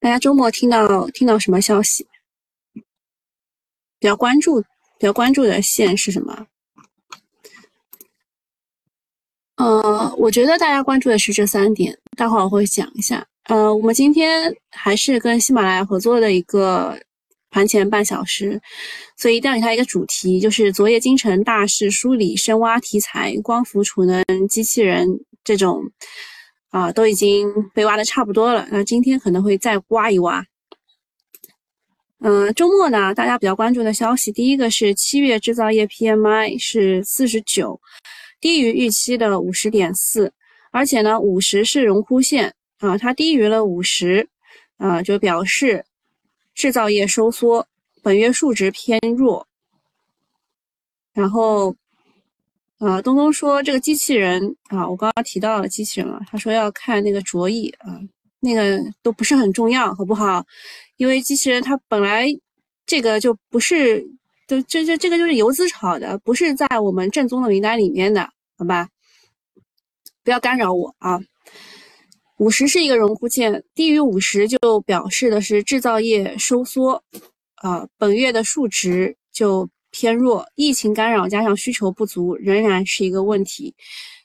[0.00, 2.06] 大家周末听到听到什么消息？
[3.98, 4.66] 比较关注比
[5.00, 6.46] 较关注的线是什么？
[9.56, 13.26] 呃，我觉得大家关注的是这三点，待会儿我会讲一下。
[13.46, 16.96] 呃，我们今天还是跟喜马拉雅合作的一个
[17.50, 18.60] 盘前半小时，
[19.16, 25.08] 所以调给它一个主题，就是昨夜京城大事梳理深挖题材，光伏储能机器人
[25.42, 25.82] 这种
[26.70, 30.44] 啊都已经被挖的差不多了，那今天可能会再挖一挖。
[32.20, 37.80] 嗯，周末呢，大家比较关注的消息，第一个是七月制造业 PMI 是四十九。
[38.40, 40.32] 低于预期的五十点四，
[40.70, 44.28] 而且呢，五十是荣枯线啊，它低于了五十，
[44.76, 45.84] 啊，就表示
[46.54, 47.66] 制造业收缩，
[48.02, 49.46] 本月数值偏弱。
[51.12, 51.74] 然后，
[52.78, 57.98] 啊，东东说这个机器人啊，我刚刚提到了机器人了，他说要看那个卓翼啊，
[58.40, 60.44] 那个都不是很重要，好不好？
[60.96, 62.26] 因为机器人它本来
[62.86, 64.06] 这个就不是。
[64.48, 68.88] 就这这这个就是游资炒的，不是在我们正宗的名单里面的，好吧？
[70.24, 71.20] 不要干扰我啊！
[72.38, 77.04] 五十是一个荣枯线，低于五十就表示的是制造业收缩，
[77.56, 83.74] 啊，本月的数值就偏弱，疫情干扰加上需求不足仍然是一个问题。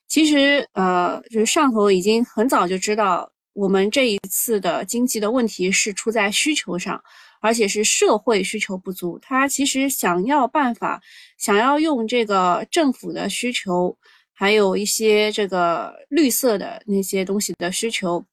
[0.08, 7.02] 其实，呃，就是上头已经很早就知道，我们这一次的经济的问题是出在需求上。
[7.46, 11.02] 而且是社会需求不足，他其实想要办法，
[11.38, 13.94] 想要用这个政府的需求，
[14.32, 18.24] 还有一些这个绿色的那些东西的需求，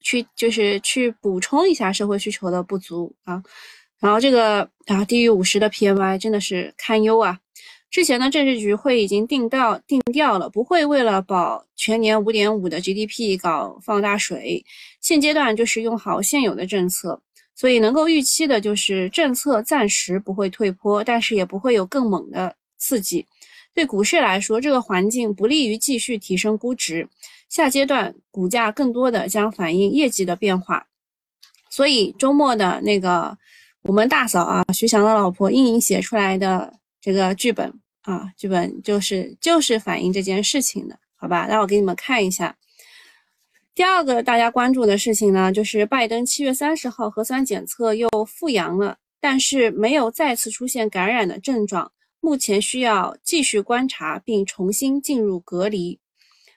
[0.00, 3.42] 去就是去补充一下社会需求的不足啊。
[4.00, 7.38] 然后这个啊低于五十的 PMI 真的是堪忧啊。
[7.90, 14.64] 之前的政治局会已经定到定调了，不会为了保全年五点五的 GDP 搞放大水，
[15.00, 17.20] 现阶段就是用好现有的政策。
[17.54, 23.24] 所以能够预期的就是政策暂时不会退坡，但是也不会有更猛的刺激。
[23.72, 27.08] 对股市来说，这个环境不利于继续提升估值。
[27.48, 30.84] 下阶段股价更多的将反映业绩的变化。
[31.70, 33.38] 所以周末的那个
[33.86, 36.72] 我们大嫂啊，徐翔的老婆英莹写出来的
[37.02, 41.46] 这个剧本啊，剧本就是就是反映这件事情的，好吧？
[41.50, 42.56] 那我给你们看一下。
[43.74, 56.00] 第二个大家关注的事情呢，就是拜登七月三十号核酸检测又复阳了，但是没有再次出现感染的症状，目前需要继续观察并重新进入隔离。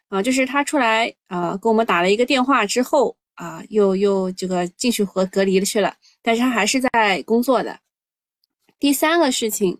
[0.08, 5.94] 啊，就是他出来啊，给我们打了一个电话之后啊，又又这个进去和隔离去了，
[6.28, 7.80] 但是他还是在工作的。
[8.82, 9.80] 第三个事情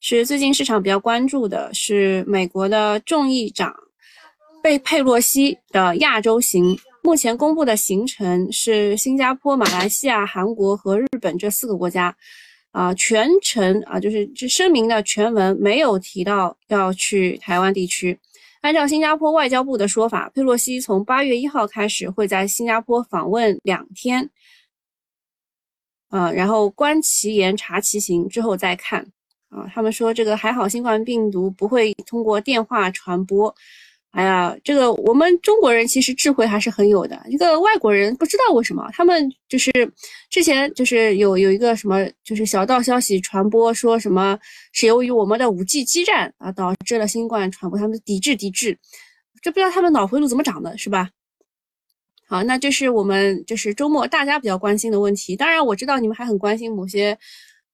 [0.00, 3.74] 是最近市场比较关注的是美国的众议长。
[4.62, 12.16] 贝佩洛西的亚洲行，目前公布的行程是新加坡、马来西亚、韩国和日本这四个国家，
[12.70, 18.18] 啊，全程啊就是这声明的全文没有提到要去台湾地区。
[18.62, 24.30] 按照新加坡外交部的说法，佩洛西从八月一号开始会在新加坡访问两天，
[26.12, 29.00] 啊，然后观其言察其行之后再看。
[29.48, 33.54] 啊，他们说这个还好，新冠病毒不会通过电话传播。
[34.10, 37.18] 哎呀，这个我们中国人其实智慧还是很有的。
[37.28, 39.70] 一个外国人不知道为什么，他们就是
[40.28, 44.38] 之前就是有有一个什么，就是小道消息传播，说什么
[44.72, 48.78] 是由于我们的五 G 基站啊导致了新冠传播，他们抵制抵制，
[49.42, 51.08] 这不知道他们脑回路怎么长的，是吧？
[52.32, 55.36] 好，那这是我们就是周末大家比较关心的问题。
[55.36, 57.18] 当然我知道你们还很关心某些。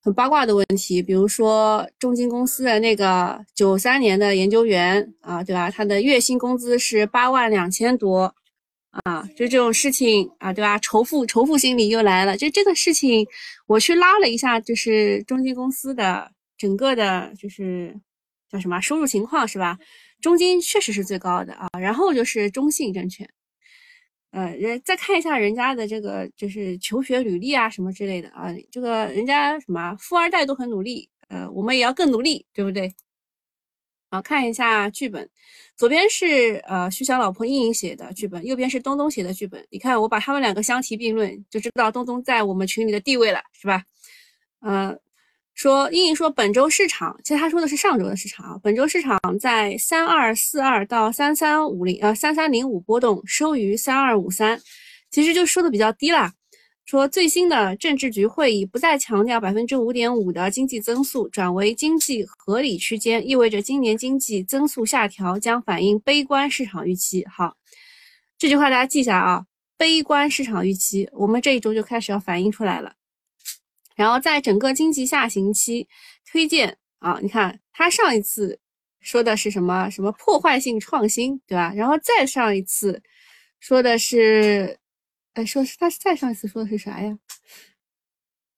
[0.01, 5.69] 很八卦的问题，比如说中金公司的那个九三年的研究员啊，对吧？
[5.69, 8.33] 他的月薪工资是八万两千多
[9.03, 10.79] 啊，就这种事情啊，对吧？
[10.79, 12.37] 仇富仇富心理又来了。
[12.37, 13.27] 就这个事情，
[13.67, 17.93] 我去拉了一下，就是中金公司的整个的，就是
[18.49, 19.77] 叫什么收入情况是吧？
[20.21, 23.29] 中金确实是最高的啊，然后就是中信证券。
[24.31, 32.93] 呃，人再看一下人家的这个就是求学履历啊，什么之类的啊，这个人家什么富二代都很努力，呃，我们也要更努力，对不对？
[34.11, 35.29] 好，看一下剧本，
[35.75, 39.65] 左边是呃徐翔老婆英英写的剧本，右边是东东写的剧本。
[39.69, 43.83] 你看我把他们两个相提并论，就知道东东在我们群里的地位了，是吧？
[44.61, 44.99] 嗯。
[45.59, 48.57] 说，英英说本周市场，其实他说的是上周的市场啊。
[48.63, 54.57] 本周市场在三二四二到三三五零，呃，三三零五波动，收于三二五三，
[55.11, 56.31] 其实就收的比较低啦。
[56.85, 67.25] 说最新的政治局会议不再强调百分之五点五的经济增速，转为经济合理区间，意味着今年经济增速下调将反映悲观市场预期。
[67.29, 67.57] 好，
[68.37, 69.43] 这句话大家记下啊。
[69.77, 72.93] 悲观市场预期，我们这一周就开始要反映出来了。
[73.99, 75.85] 然后在整个经济下行期
[76.31, 78.57] 推荐啊，你看他上一次
[79.01, 81.73] 说的是什么什么破坏性创新，对吧？
[81.75, 83.03] 然后再上一次
[83.59, 84.79] 说的是，
[85.33, 87.19] 哎，说是他再上一次说的是啥呀？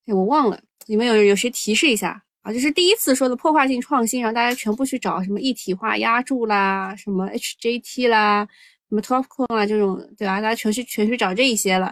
[0.05, 2.23] 哎，我忘了，你们有有谁提示一下？
[2.43, 8.47] 啊，就是第一次说的破坏性创新，然后大家全部去找什么一体化压铸啦，什么 HJT 啦，
[8.89, 10.39] 什么 TOPCon 啦这种，对吧？
[10.39, 11.91] 大家全去全去找这一些了。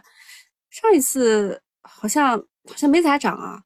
[0.69, 3.61] 上一次好像好像没咋涨啊。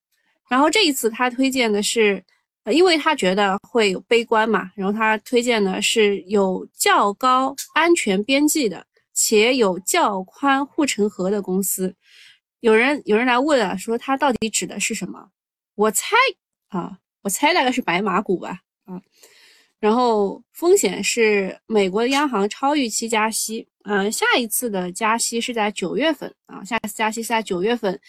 [0.49, 2.23] 然后这一次他推荐的是，
[2.71, 11.95] 因为他觉得会有悲观嘛，然后他推荐的是有较高安全边际的，且有较宽护城河的公司。
[12.61, 15.29] 有人有人来问啊，说他到底指的是什么？
[15.75, 16.15] 我猜。
[16.69, 18.99] 啊，我猜大概是白马股吧，啊，
[19.79, 27.99] 然后风险是美国的央行超预期加息，嗯，下一次的加息是在九月份啊，下一次加息是在九月份，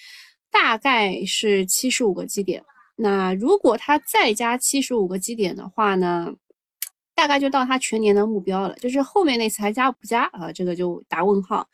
[0.55, 2.65] 大概是七十五个基点。
[2.95, 6.33] 那如果它再加七十五个基点的话呢，
[7.15, 10.53] 大概就到它全年的目标了，就是后面那次还加不加啊？
[10.53, 11.69] 这个就打问号。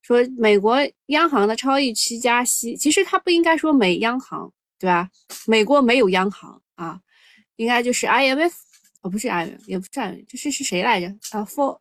[0.00, 4.50] 说美国央行的超预期加息，其实它不应该说美央行。
[4.76, 5.08] 对吧？
[5.46, 7.00] 美国没有央行啊，
[7.56, 8.52] 应该就是 IMF
[9.00, 11.78] 哦，不是 IMF，也不是 IMF，这是是谁来着啊？For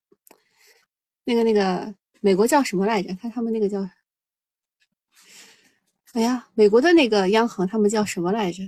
[1.26, 3.14] 那个那个美国叫什么来着？
[3.16, 3.82] 他他们那个叫，
[6.14, 8.64] 哎呀，美国的那个央行他们叫什么来着？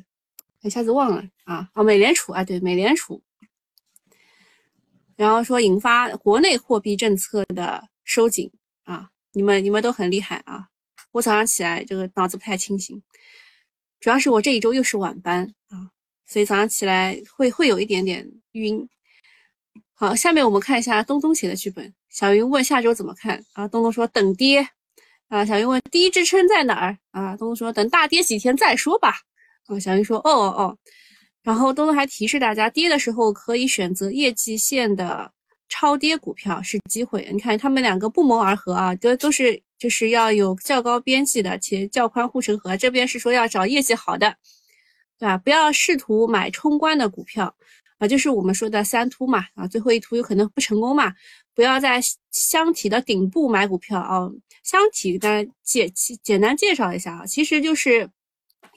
[0.61, 3.21] 一下子忘了啊啊，美联储啊，对，美联储。
[5.15, 8.51] 然后说引发国内货币政策的收紧
[8.83, 10.69] 啊，你们你们都很厉害啊，
[11.11, 12.99] 我早上起来这个脑子不太清醒。
[13.99, 15.91] 主要是我这一周又是晚班啊，
[16.25, 18.89] 所以早上起来会会有一点点晕。
[19.93, 21.93] 好，下面我们看一下东东写的剧本。
[22.09, 23.67] 小云问下周怎么看啊？
[23.67, 24.67] 东东说等跌
[25.37, 25.45] 啊。
[25.45, 27.35] 小云问第一支撑在哪儿啊？
[27.37, 29.15] 东东说等大跌几天再说吧。
[29.67, 30.77] 啊，小云说哦哦哦。
[31.43, 35.31] 然后东东还提示大家，跌的时候可以选择业绩线的
[35.69, 37.27] 超跌股票是机会。
[37.31, 39.61] 你看他们两个不谋而合啊，都都是。
[39.77, 42.77] 就是要有较高边际的，且较宽护城河。
[42.77, 44.33] 这边是说要找业绩好的，
[45.19, 45.37] 对吧？
[45.37, 47.53] 不要试图买冲关的股票
[47.97, 51.13] 啊，就是我们说的三突嘛啊，最后一突有可能不成功嘛。
[51.53, 52.01] 不要在
[52.31, 54.29] 箱体的顶部买股票啊。
[54.63, 55.91] 箱体的简
[56.23, 58.09] 简单介绍一下啊，其实就是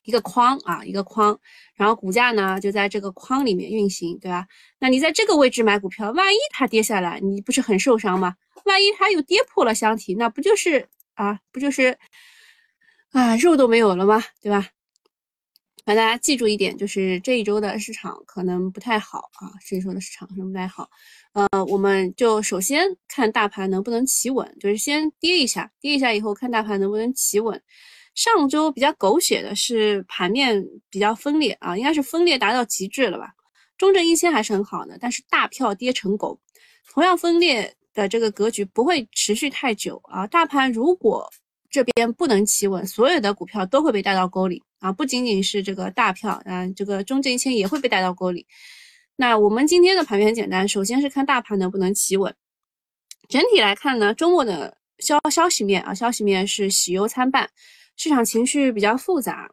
[0.05, 1.39] 一个框啊，一个框，
[1.75, 4.47] 然后股价呢就在这个框里面运行，对吧？
[4.79, 8.35] 那你在这个位置买股票，万一它跌下来，你不是很受伤吗？
[8.65, 11.99] 万一它又跌破了箱体，那不就是啊，不就是
[13.13, 14.23] 啊，肉都没有了吗？
[14.43, 14.69] 对吧？
[15.89, 20.87] 反正大家记住一点，就是这一周的市场可能不太好啊，这一周的市场可能不太好。
[21.33, 27.59] 呃，我们就首先看大盘能不能企稳，就是先跌一下，跌一下以后看大盘能不能企稳。
[28.15, 33.33] 上周比较狗血的是盘面比较分裂啊，应该是分裂达到极致了吧？
[33.79, 36.39] 中证一千还是很好的，但是大票跌成狗，
[36.93, 37.75] 同样分裂。
[37.95, 40.25] 的这个格局不会持续太久啊！
[40.27, 41.29] 大盘如果
[41.69, 44.93] 这边不能企稳，所有的股票都会被带到沟里啊！
[44.93, 48.47] 不仅仅是这个大票，嗯，这个中证一千也会被带到沟里。
[49.17, 52.35] 那我们今天的盘面很简单，首先是看大盘能不能企稳。
[53.29, 57.51] 整体来看呢，周末的消消息面啊，消息面是喜忧参半，
[57.97, 59.51] 市场情绪比较复杂。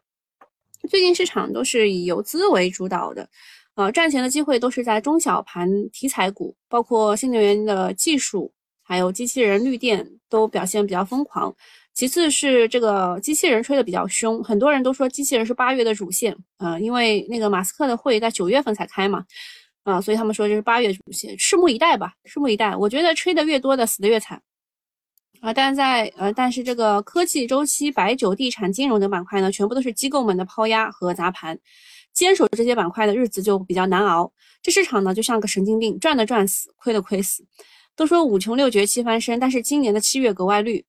[0.88, 3.28] 最近市场都是以游资为主导的。
[3.74, 11.54] 呃，赚钱的机会都是在中小盘题材股，包括新能源的技术，还有机器人、绿电都表现比较疯狂。
[11.96, 19.24] 其次是这个机器人吹的比较凶，很多人都说机器人是八月的主线啊，因为那个马斯克的会在九月份才开嘛，
[19.82, 22.76] 啊，所以他们说这是八月主线，拭目以待吧，拭目以待。
[22.76, 24.42] 我觉得吹的越多的死的越惨
[25.40, 31.58] 啊，但在呃，但是这个科技周期、白酒、地产、金融等板块呢，全部都是机构们的抛压和砸盘。
[32.12, 37.42] 坚守这些板块的日子就比较难熬，这市场呢就像个神经病，赚的赚死，亏的亏死。
[37.94, 40.84] 都说五穷六绝七翻身，但是今年的七月格外绿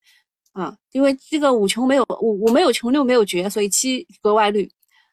[0.58, 4.68] 啊，因为这个五穷没有五五没有穷六没有绝，所以七格外绿，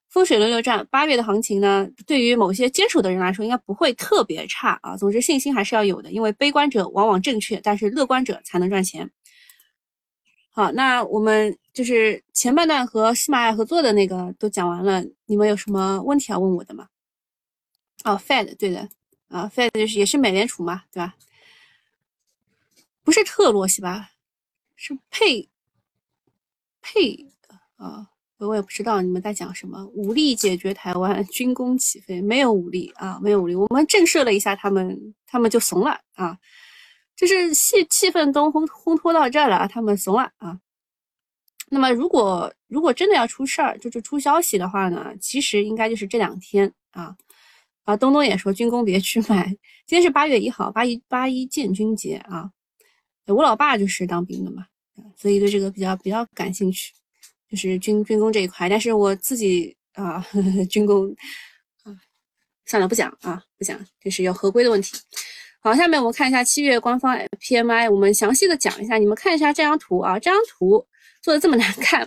[0.09, 0.87] 风水轮流转。
[0.91, 4.97] 八月的行情呢，对于某些坚守的人来说，应该不会特别差啊。
[4.97, 9.11] 总之信心还是要有的，因为悲观者往往正确，但是乐观者才能赚钱。
[10.51, 16.89] 好，那我们就是前半段和喜马拉雅合作的那个都讲完了，你们有什么问题要问我的吗？
[18.05, 18.89] 哦，Fed 对的，
[19.29, 21.15] 啊，Fed 就是也是美联储嘛，对吧？
[23.03, 24.13] 不是特洛西吧？
[24.85, 25.49] 是配
[26.83, 27.27] 配
[27.77, 29.87] 啊，我也不知道你们在讲什么。
[29.95, 36.39] 武力解决台湾，军工起飞，没有武力啊，没有武力，我们震慑了一下他们，他们就怂了啊。
[37.17, 40.61] 就是气气氛都烘烘托到这儿了，他们怂了啊。
[41.71, 47.17] 那么如果如果真的要出事儿，就是出消息的话呢，其实应该就是这两天啊
[47.85, 47.97] 啊。
[47.97, 49.47] 东东也说军工别去买，
[49.87, 52.51] 今天是八月一号，八一八一建军节啊。
[53.27, 54.67] 我老爸就是当兵的嘛，
[55.17, 56.93] 所以对这个比较比较感兴趣，
[57.49, 58.69] 就是军军工这一块。
[58.69, 61.15] 但是我自己啊呵呵， 军工
[61.83, 61.93] 啊，
[62.67, 64.97] 算了不讲啊，不讲，就是有合规的问题。
[65.61, 70.87] 好，下面我们看一下七月官方 PMI，我们详细的讲一下，你们看一下这张图啊，这张图
[71.23, 72.07] 做的这么难看，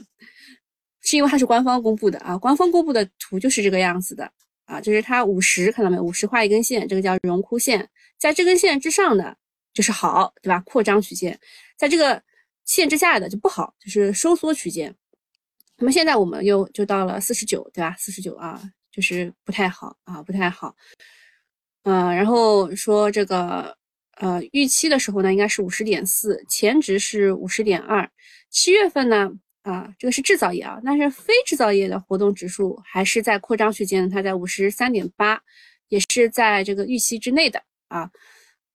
[1.01, 4.32] 是因为它是官方公布的啊，官方公布的图就是这个样子的
[4.65, 7.89] 啊，就是它五十看到没有，五十画一根线，这个叫荣枯线，
[8.20, 9.36] 在这根线之上的
[9.74, 10.62] 就是好，对吧？
[10.65, 11.39] 扩张曲线，
[11.77, 12.22] 在这个
[12.67, 14.93] 线之下的就不好，就是收缩区间。
[15.77, 17.95] 那么现在我们又就到了四十九，对吧？
[17.97, 20.75] 四十九啊，就是不太好啊，不太好。
[21.83, 23.77] 呃，然后说这个，
[24.17, 28.09] 呃，预期的时候呢，应该是五十点四，前值是五十点二。
[28.50, 29.31] 七月份呢，
[29.62, 35.39] 啊，这个是制造业啊，但是非制造业的活动指数还是在扩张区间，它在五十三点八，
[35.88, 38.12] 也是在这个预期之内的啊。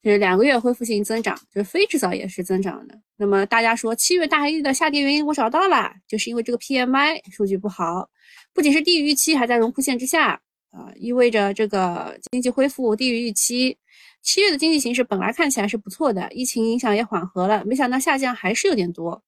[0.03, 2.99] 就是两个月恢复性增长，就是非制造业是增长的。
[3.17, 8.11] 那么大家说七月大黑的下跌原因，我找到了，就是因为这个 PMI 数据不好，
[8.53, 10.41] 不仅是低于预期，还在荣枯线之下。
[10.73, 13.77] 啊，意味着这个经济恢复低于预期。
[14.23, 19.23] 七月的经济形势本来看起来是不错的，疫情影响也缓和了，没想到下降还是有点多，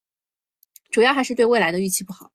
[0.91, 2.31] 主要还是对未来的预期不好。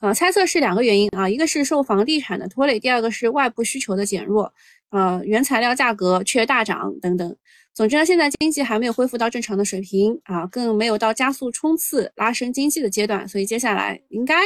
[0.00, 4.52] 呃，猜测是两个原因啊，一个是受房地产的拖累，第二个是外部需求的减弱，
[4.90, 7.36] 呃，原材料价格却大涨等等。
[7.74, 14.36] 总之呢，现在经济还没有恢复到正常的水平啊，更没有到加速冲刺、拉升经济的阶段，所以接下来应该。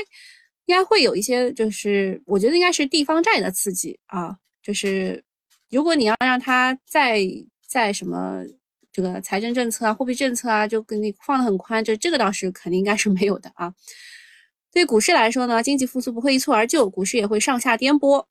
[0.66, 5.22] 应该会有一些，就是我觉得应该是地方债的刺激啊，就是
[5.70, 7.20] 如果你要让它再
[7.66, 8.44] 再什么
[8.92, 13.74] 这个财政政策啊、货币政策啊，就给你放的很宽，就这个倒是肯定应该是没有的啊。
[14.72, 18.24] 对股市来说呢，经济复苏不会一蹴而就，股市也会上下颠簸。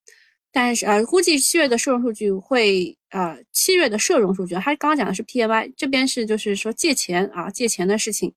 [0.51, 8.33] 但是呃，估计七月的社融数据会呃，七月的社融数据，他刚刚讲的是 PMI，这边是就是说借钱啊，借钱的事情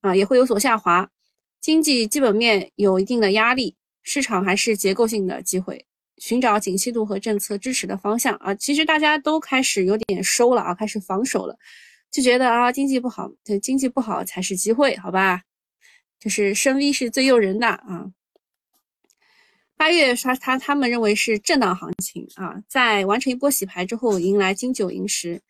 [0.00, 1.10] 啊，也会有所下滑。
[1.60, 3.74] 经济基本面有一定的压力，
[4.04, 5.84] 市场还是结构性的机会，
[6.18, 8.54] 寻找景气度和政策支持的方向啊。
[8.54, 11.56] 其实大家都开始有点收了啊，开始防守了，
[12.12, 15.42] 就觉得啊，经济不好，对经济不好才是机会，好吧？
[16.20, 18.06] 就是升 V 是最诱人的啊。
[19.78, 25.40] 八月他他他们认为是震荡行情啊，在完成一波洗牌之后，迎来金九银十。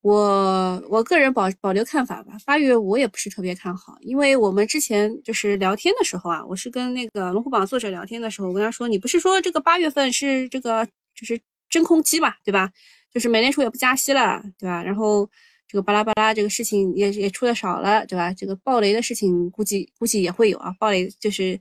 [0.00, 2.32] 我我个人保保留看法吧。
[2.46, 11.38] 八月我也不是特别看好，因为我们之前就是聊天的时候啊，我是跟那个龙虎榜作者聊天的时候，我跟他说，你不是说这个八月份是这个就是
[11.68, 12.72] 真空期嘛，对吧？
[13.12, 14.82] 就是美联储也不加息了，对吧？
[14.82, 15.28] 然后
[15.68, 18.32] 这个巴拉巴拉这个事情也也出的少了，对吧？
[18.32, 21.58] 这个暴雷的事情估计估计也会有啊，暴雷就是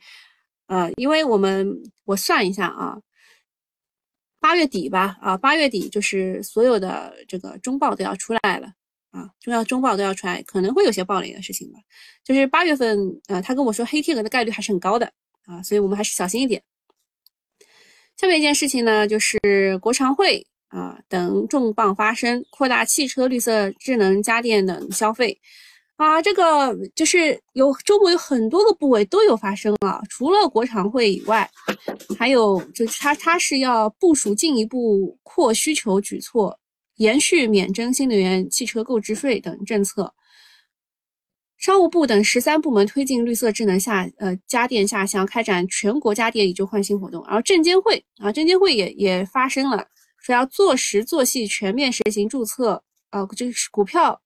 [0.68, 2.98] 呃，因为我们我算一下啊。
[4.38, 8.68] 八月底吧，啊，八月底就是所有的这个中报都要出来了
[9.10, 11.80] 啊，重要中报都要出来，可能会有些暴雷的事情吧。
[12.24, 15.12] 就是八月份，呃，他跟我说黑天鹅的概率还是很高的
[15.46, 16.62] 啊，所以我们还是小心一点。
[18.18, 25.42] 下面一件事情呢，就是国常会啊等重磅发生，扩大汽车、绿色、智能家电等消费。
[25.98, 31.50] 啊，这个就是有周末有很多个部位都有发生啊，除了国常会以外，
[32.20, 36.60] 还有就是它它是要部署进一步扩需求举措，
[36.98, 40.14] 延续免征新能源汽车购置税等政策。
[41.58, 47.24] 商务部等十三部门推进绿色智能下呃家电下乡，开展全国家电以旧换新活动。
[47.26, 49.88] 然后证监会啊，证监会也也发生了，
[50.20, 54.22] 说要做实做细全面实行注册啊，就是股票。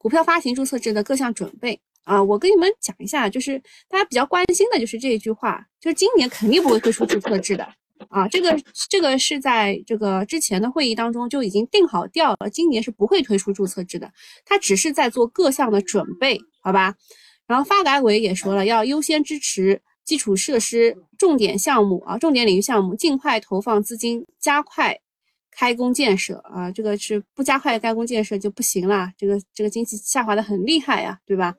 [0.00, 7.68] 股票发行注册制的各项准备啊，我跟你们讲一下，就是大家比较关心的就是这一句话，就是今年肯定不会推出注册制的
[8.08, 14.10] 啊，这个这个是在这个之前的会议当中就已经定好调了，今年是不会推出注册制的，
[14.46, 16.94] 它只是在做各项的准备，好吧？
[17.46, 24.98] 然后发改委也说了，要优先支持基础设施重点项目啊，重点领域项目，尽快投放资金，加快。
[25.60, 29.12] 开工建设啊，这个是不加快开工建设就不行了。
[29.18, 31.54] 这个这个经济下滑的很厉害呀，对吧？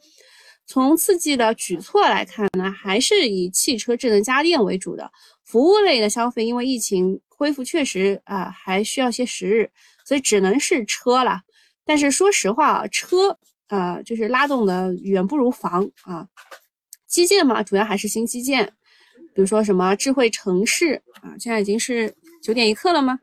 [0.65, 5.11] 从刺激的举措来看呢，还是以汽车、智能家电为主的。
[5.45, 9.69] 服务类的消费，因为疫情恢复确实啊，还需要些时日，
[10.03, 11.41] 所以只能是车了。
[11.85, 16.27] 但是说实话啊，车啊，就是拉动的远不如房啊。
[17.05, 18.65] 基建嘛，主要还是新基建，
[19.35, 23.19] 比如说什么智慧城市啊，现在已经是九点一刻了吗？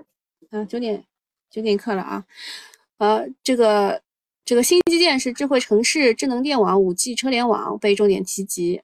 [0.51, 1.05] 嗯，九点
[1.51, 2.25] 九点一刻了啊，
[2.99, 4.01] 呃，这个
[4.45, 8.81] 这个新基建是智慧城市、智能电网、五 G 车联网被重点提及。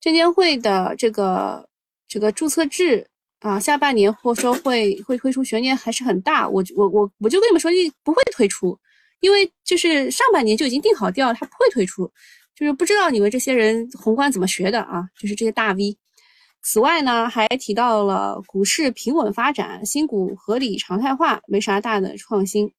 [0.00, 1.68] 证监会的这个
[2.08, 3.06] 这个注册制
[3.40, 6.48] 啊，下半年或说会会推出悬念还是很大。
[6.48, 7.70] 我我我我就跟你们说，
[8.02, 8.78] 不会推出，
[9.20, 12.10] 因为就是上半年就已经定好调，它不会推出。
[12.54, 15.08] 就是不知道你们这些人宏观怎么学的啊？
[15.18, 15.96] 就是这些大 V。
[16.62, 22.72] 此外呢，还提到了股市平稳发展、新股合理常态化，没啥大的创新。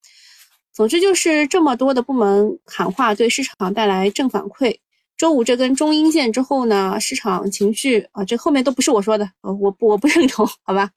[0.71, 4.75] 总之就是这么多的部门喊话，对市场带来正反馈。
[5.15, 10.89] 周五这根中阴线之后呢，市场情绪啊，这后面都不是我说的，呃，我我不认同，好吧。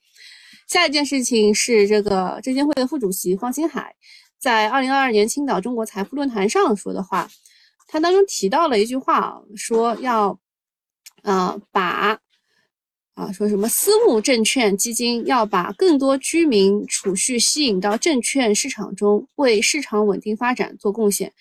[0.66, 3.94] 下一件事情是这个证监会的副主席方星海
[4.38, 7.28] 在二零二二年青岛中国财富论坛上说的话。
[7.86, 10.36] 他当中提到了一句话，说要，
[11.22, 12.18] 呃，把，
[13.16, 21.32] 啊，说什么私募证券基金要把更多居民储蓄吸引到证券市场中，为市场稳定发展做贡献。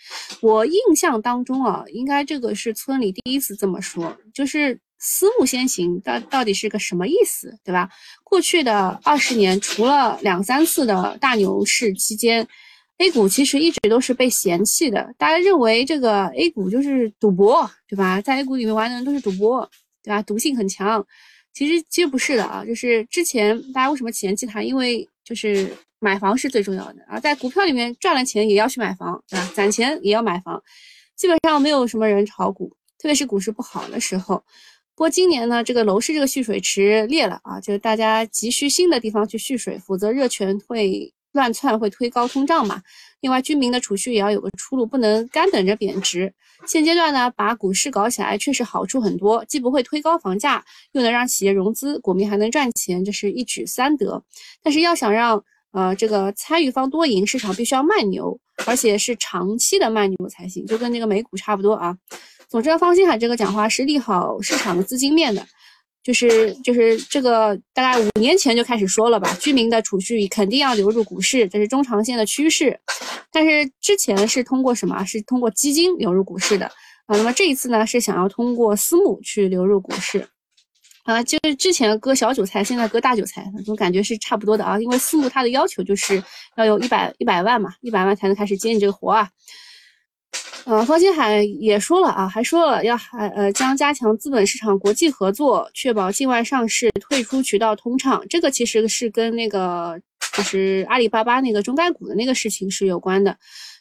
[0.41, 7.89] 我印象当中啊，应该这个是村里第一次这么说，就是私募先行，到到底是个什么意思，对吧？
[8.23, 12.47] 过去的二十年，除了两三次的大牛市期间。
[12.99, 18.21] A 股其实一直都是被嫌弃的，大家认为这个 A 股就是赌博，对吧？
[18.21, 19.69] 在 A 股里面玩的人都是赌博，
[20.01, 20.21] 对吧？
[20.21, 21.05] 毒性很强。
[21.55, 24.61] 其实其实不是的啊，就是之前大家为什么嫌弃它？
[24.61, 29.51] 因为就是买房是最重要的啊，在股票里面赚了钱也要去买房，对吧？
[29.55, 30.61] 攒钱也要买房，
[31.15, 32.69] 基本上没有什么人炒股，
[32.99, 34.43] 特别是股市不好的时候。
[34.93, 41.11] 不过今年呢，这个楼市这个蓄水池裂了啊，就是大家急需新的地方去蓄水，否则热泉会。
[41.35, 42.81] 乱窜会推高通胀嘛？
[43.19, 46.33] 另外，居民的储蓄也要有个出路，不能干等着贬值。
[46.65, 50.63] 现阶段呢，把股市搞起来确实好处很多，既不会推高房价，
[50.93, 54.23] 又能让企业融资，股民还能赚钱，这是一举三得。
[54.63, 61.97] 但是要想让呃这个参与方多赢，市场必须要慢牛，而且是长期的慢牛才行，就跟那个美股差不多啊。
[62.47, 65.45] 总之，方星海这个讲话是利好市场的资金面的。
[66.05, 72.79] 就是就是这个大概五年前就开始说了吧，居民的储蓄肯定要流入股市，这是中长线的趋势。
[73.31, 75.03] 但是之前是通过什么？
[75.03, 76.67] 是通过基金流入股市的
[77.07, 77.17] 啊。
[77.17, 80.27] 那么这一次呢，是想要通过私募去流入股市
[81.05, 81.23] 啊。
[81.23, 84.79] 就是之前割小韭菜，现在割大韭菜，总感觉是差不多的啊。
[84.79, 86.23] 因为私募它的要求就是
[86.55, 89.27] 要有一百一百万嘛，一百万才能开始接你这个活啊。
[90.65, 98.23] 呃，方星海也说了啊，还说了要还呃将加强资本市场国际合作，确保境外上市退出渠道通畅。
[98.27, 99.99] 这个其实是跟那个
[100.35, 103.37] 就是阿里巴巴那个中概股的那个事情是有关的。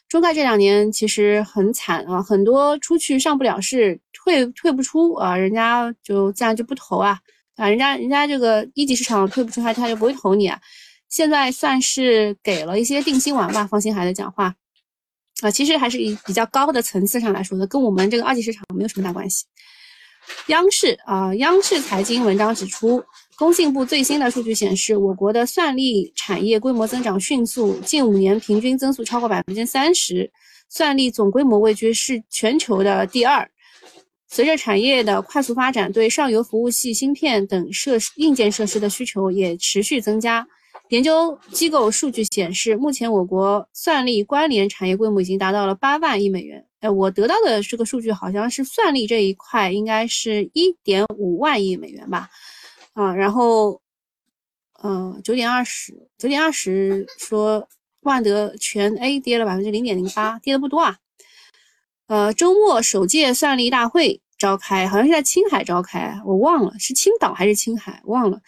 [0.07, 7.17] 中概这两年其实很惨啊，很多出去上不了市，退退不出啊，人家就自然就不投啊
[7.55, 10.61] 啊，人家人家这个一级市场退不出，他他就不会投你啊。
[11.09, 14.53] 现在算是给了一些定心丸吧，方星海的讲话。
[15.41, 19.45] 啊，其实还是以比较高的层次上来说的，跟我们这个二级市场没有什么大关系。
[20.47, 23.03] 央视啊，央视财经文章指出，
[23.35, 30.31] 工信部最新的数据显示，我国的算力产业规模增长迅速，近五年平均增速超过百分之三十，
[30.69, 33.47] 算力总规模位居是全球的第二。
[34.27, 40.47] 随着产业的快速发展，对上游服务器芯片等设施硬件设施的需求也持续增加。
[40.95, 46.65] 研究机构数据显示，目前我国算力关联产业规模已经达到了八万亿美元。
[46.79, 52.29] 哎，我得到的这个数据好像是算力这一块应该是一点五万亿美元吧？
[52.93, 53.81] 啊，然后，
[54.83, 57.67] 嗯，九点二十，九点二十说
[58.03, 60.97] 万德全 A 跌了百分之零点零八，跌的不多啊。
[62.07, 68.39] 呃，周末首届算力大会召开，好像是在青海召开，我忘了是青岛还是青海，忘了。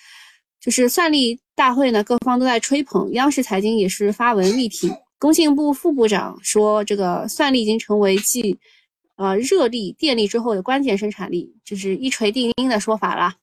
[0.61, 4.95] 就是算力大会呢，各方都在吹捧，央视财经也是发文力挺。
[5.17, 8.59] 工信部副部长说，这个算力已经成为继
[9.15, 13.37] 呃热力、电力之后的关键生产力，就是一锤定音的说法啦。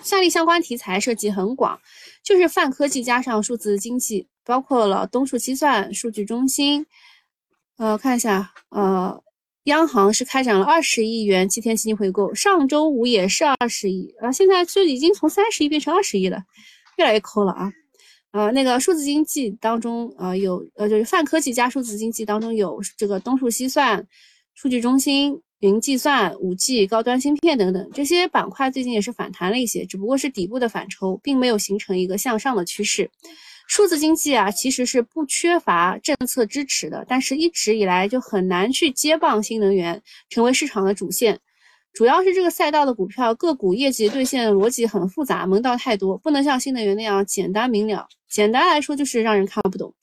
[0.00, 1.80] 算力相关题材涉及很广，
[2.22, 6.86] 就是泛科技加上数字经济，包括了东数西算、数据中心。
[7.78, 9.20] 呃，看一下，呃。
[9.64, 16.44] 央行是开展了二十亿元七天基金回购，上周五也是二十亿啊，现在就已经从三十亿变成二十亿了，
[16.96, 17.72] 越来越抠了啊。
[18.32, 24.04] 呃，那个数字经济当中啊，有呃就是泛科技加数字经济当中有这个东数西算、
[24.54, 33.08] 数据中心、云计算、五 G、高端芯片等等这些板块，最近也是反弹了一些，只不过是底部的反抽，并没有形成一个向上的趋势。
[33.68, 41.38] 数字经济啊，其实是不缺乏政策支持的，但是一直以来就很难去接棒新能源，成为市场的主线。
[41.94, 48.08] 主要是这个赛道的股票个股业绩兑现逻辑很复杂，门道太多，不能像新能源那样简单明了。
[48.28, 49.94] 简单来说就是让人看不懂。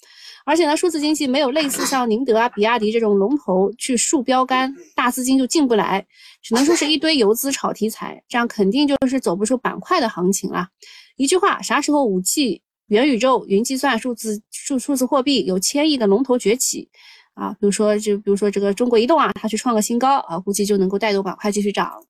[0.45, 6.07] 而且呢，数字经济没有类似像宁德啊、比亚迪这种龙头去树标杆，大资金就进不来，
[6.41, 10.69] 只能说是一堆游资炒题材，这样肯定就是走不出板块的行情了。
[11.17, 16.89] 一句话，啥时候五 G、元宇宙、云计算、数字数数字货币有千亿的龙头崛起
[17.33, 22.03] 啊，比如说就比如说这个中国移动啊，它去创个新高啊，估计就能够带动板块继续涨。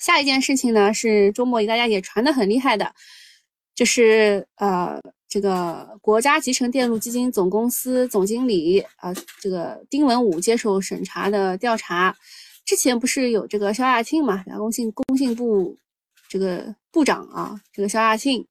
[0.00, 2.94] 下一件事情呢，是周末大家也传的很厉害的，
[3.74, 5.00] 就是呃。
[5.26, 12.14] 这个国家集成电路基金总公司总经理啊，这个丁文武接受审查的调查，
[12.64, 15.76] 之前不是有这个肖亚庆嘛，然后工信工信部
[16.28, 18.46] 这个部长啊，这个肖亚庆，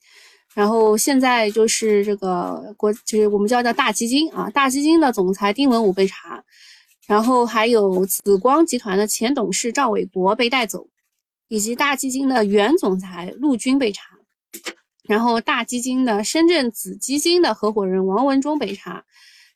[0.53, 6.43] 然后现在就是这个国就是我们叫叫大基金啊，大基金的总裁丁文武被查，
[7.07, 10.87] 然后还有紫光集团的前董事赵伟国被带走，
[11.47, 14.03] 以及大基金的原总裁陆军被查。
[15.05, 19.03] 然后大基金的深圳子基金的合伙人王文忠被查，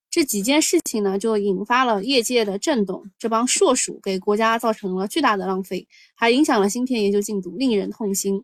[0.10, 3.04] 这几件事情呢，就引发了业界的震动。
[3.18, 8.44] 这帮硕鼠给国家造成了巨大的浪费，还影响了芯片研究进度，令人痛心。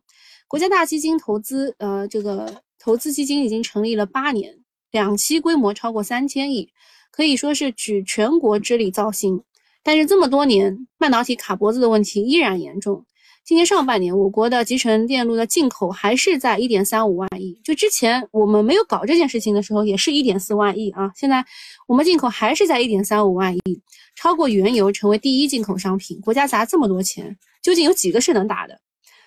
[0.54, 4.60] 国家大基金投资，呃，这个投资基金已经成立了八年，
[4.92, 6.70] 两期规模超过三千亿，
[7.10, 9.42] 可以说是举全国之力造芯。
[9.82, 13.04] 但是这么多年，半导体卡脖子的问题依然严重。
[13.44, 17.60] 今年上半年，我国的集成电路的进口还是在一点三五万亿。
[17.64, 21.12] 就之前我们没有搞这件事情的时候，也是一点四万亿啊。
[21.16, 21.44] 现在
[21.88, 23.82] 我们进口还是在一点三五万亿，
[24.16, 26.22] 超过原油成为第一进口商品。
[26.22, 28.80] 国家砸这么多钱，究竟有几个是能打的？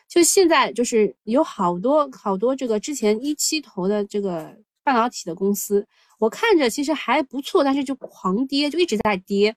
[0.09, 5.87] 就现在就是有好多好多这个之前一期投的这个半导体的公司，
[6.19, 9.55] 我看着其实还不错，但是就狂跌，就一直在跌。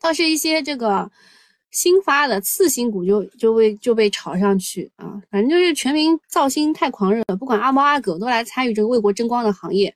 [0.00, 1.10] 倒是一些这个。
[1.70, 9.92] 新发的次新股就就被就被炒上去啊，反正就是全民造星太狂热了，不管阿猫阿狗都来参与这个为国争光的行业。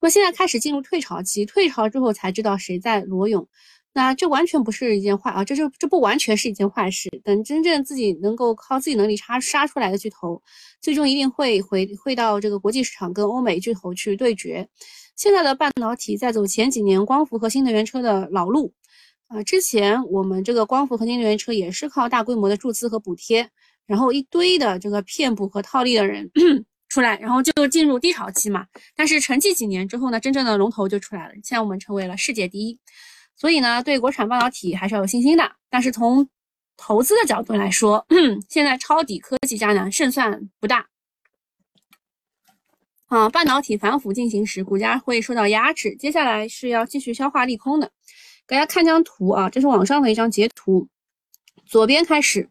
[0.00, 3.46] 那么现在开始进入退潮期，退潮之后才知道谁在裸泳，
[3.92, 7.10] 那这完全不是一件坏啊，这就这不完全是一件坏事。
[7.24, 10.40] 等真正自己能够靠自己能力杀杀出来的巨头，
[10.80, 14.68] 最终一定会回会到这个国际市场跟欧美巨头去对决。
[15.16, 18.72] 现在的半导体在走前几年光伏和新能源车的老路。
[19.26, 23.48] 啊，之前我们这个光伏和新能源车也是靠大规模的注资和补贴，
[23.86, 26.28] 然后一堆的这个骗补和套利的人
[26.88, 28.66] 出来，然后就进入低潮期嘛。
[28.96, 32.76] 但是沉寂几年之后呢，真正的龙头就出来了，现在我们成为了世界第一。
[33.40, 35.50] 所以呢，对国产半导体还是要有信心的。
[35.70, 36.28] 但是从
[36.76, 38.06] 投资的角度来说，
[38.50, 40.86] 现在抄底科技家呢胜算不大。
[43.06, 47.90] 啊，半导体反腐进行时，股价会受到压制，接下来是要继续消化利空的。
[48.46, 50.86] 给大家看张图啊，这是网上的一张截图。
[51.64, 52.46] 左边开始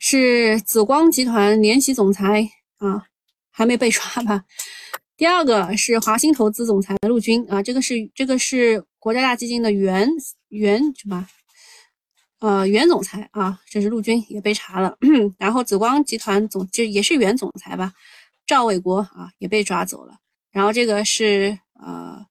[0.00, 3.04] 是紫光集团联席总裁啊，
[3.52, 4.44] 还没被抓吧？
[5.16, 10.08] 第二个是华兴投资总裁陆军啊，这个是这个是国家大基金的原
[10.48, 11.26] 原什么？
[12.40, 14.96] 呃，原总裁啊，这是陆军也被查了。
[15.38, 17.92] 然后紫光集团总就也是原总裁吧，
[18.46, 20.14] 赵伟国啊也被抓走了。
[20.50, 22.26] 然后这个是呃。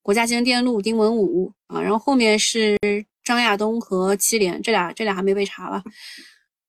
[0.00, 2.78] 国家集成电路丁文武啊，然后后面是
[3.22, 5.84] 张亚东和七连，这俩这俩还没被查吧？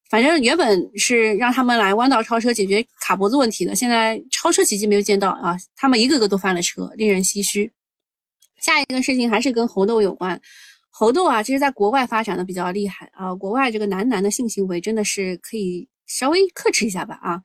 [0.09, 7.71] 反正原本是让他们来弯道超车解决卡脖子问题的，现在超车奇迹没有见到啊，他们一个个都翻了车，令人唏嘘。
[8.61, 10.39] 下一个事情还是跟猴痘有关，
[10.89, 17.41] 猴痘啊，其实在国外发展的比较厉害啊，国外这个男男的性行为真的是可以稍微克制一下吧啊。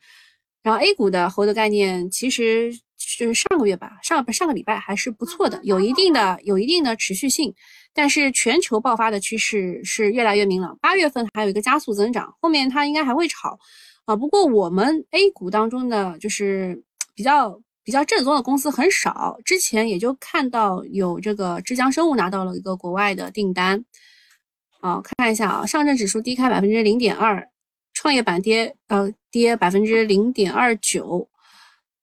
[0.62, 2.72] 然后 A 股的猴痘概念其实。
[3.18, 7.54] 就是上个月吧，上上个礼拜还是不错的，有一定的有一定的持续性，
[7.92, 10.76] 但是全球爆发的趋势是越来越明朗。
[10.80, 13.58] 八月份还有一个加速增长，后面它应该还会炒
[14.06, 14.16] 啊。
[14.16, 16.82] 不过我们 A 股当中的就是
[17.14, 23.84] 比较比较正宗的公司很少，之前也就看到有这个浙江生物拿到了一个国外的订单。
[24.80, 27.48] 啊，看一下啊，上证指数低开百分之零点二，
[27.92, 31.28] 创业板跌呃跌百分之零点二九。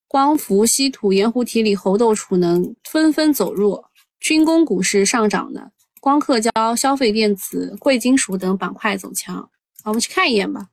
[0.08, 3.89] 光伏、稀土、盐湖提锂、猴豆、储能纷纷走弱，
[4.20, 9.50] 军工股是上涨的，光刻胶、消费电子、贵金属等板块走强。
[9.86, 10.67] 我们去看一眼吧。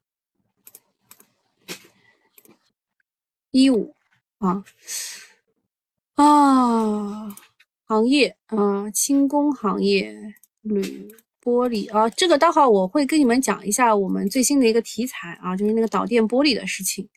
[3.50, 3.94] 一五
[4.38, 4.64] 啊
[6.14, 7.36] 啊，
[7.84, 10.16] 行业啊，轻工行业、
[10.62, 11.08] 铝、
[11.42, 17.08] 玻璃啊，这个待会我会跟你们讲一下我们最新的一个题材啊，就是那个导电玻璃的事情。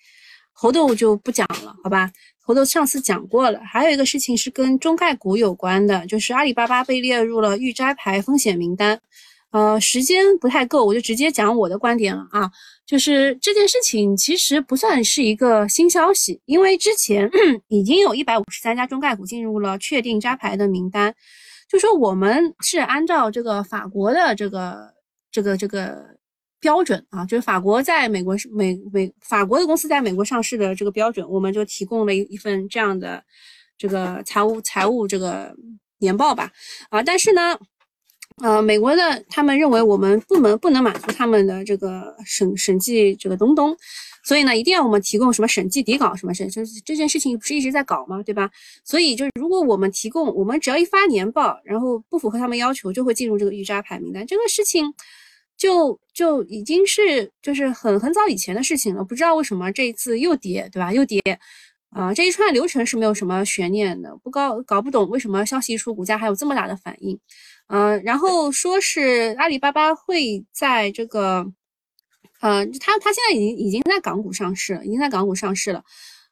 [0.53, 2.12] 猴痘就不讲了，好吧？
[2.39, 3.60] 猴痘上次讲过了。
[3.63, 8.99] 还有一个事情是跟中概股有关的，就是阿里巴巴被列入了预摘牌风险名单。
[9.51, 12.49] 呃，时间不太够，我就直接讲我的观点了啊。
[12.85, 17.29] 就是这件事情其实不算是一个新消息，因为之前
[17.67, 21.13] 已经有一百五十三家中概股进入了确定扎牌的名单。
[21.69, 24.93] 就说我们是按照这个法国的这个
[25.31, 26.17] 这个这个
[26.59, 33.21] 标准啊，就是法国在美国是美美法国的公司在美国上市的这个标准，我们就提供了一一份这样的
[33.77, 35.53] 这个财务财务这个
[35.99, 36.51] 年报吧
[36.89, 37.57] 啊，但是呢。
[38.41, 43.75] 呃，美国的他们认为我们部门不能满足他们的这个审审计这个东东，
[44.23, 48.21] 所以呢，一定要我们提供什么审计底稿什么审，就是这件事情不是一直在搞吗？
[48.23, 48.49] 对吧？
[48.84, 54.25] 所以就是如果我们提供，我们只要一发年报，然后不符合他们要求，就会进入这个预扎牌名单。
[54.25, 54.91] 这个事情
[55.56, 60.91] 就就已经是就是很很早以前的事情了，不知道为什么这一次又跌，对吧？
[60.91, 61.21] 又跌
[61.91, 62.13] 啊！
[62.13, 67.19] 这一串流程是没有什么悬念的，不搞搞不懂为什么消息一出，股价还有这么大的反应。
[67.67, 71.45] 嗯，然后说是阿里巴巴会在这个，
[72.39, 75.84] 呃，它它现在已经已经在港股上市了，已经在港股上市了。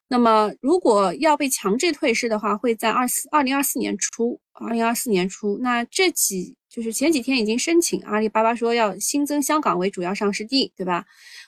[0.08, 5.58] 那么如果要被强制退市的话，会在二四二零二四年初，二零二四年初。
[5.60, 11.04] 那这几就是前几天已经申请，阿里巴巴说要新增香港为主要上市地，对吧？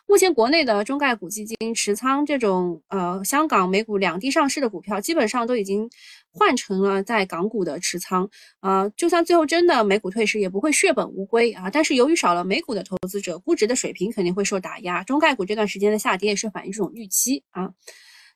[0.09, 5.89] 目前国内的中概股基金持仓这种呃香港、美股两地上市的股票，基本上都已经
[6.29, 8.29] 换成了在港股的持仓。
[8.61, 11.71] 呃，就算最后真的美股退市，也不会血本无归啊。
[11.71, 15.05] 但是由于少了美股的投资者，估值的水平肯定会受打压。
[15.05, 17.71] 中概股这段时间的下跌也是反映这种预期啊。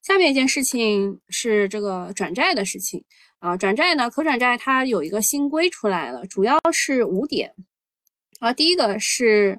[0.02, 3.02] 下面一件事情是这个转债的事情
[3.38, 7.52] 啊，转债呢，可转债它有一个新规出来了，主要是五点
[8.40, 8.52] 啊。
[8.52, 9.58] 第一个是。